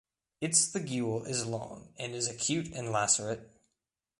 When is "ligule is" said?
0.73-1.45